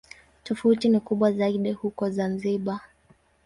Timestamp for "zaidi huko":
1.31-2.09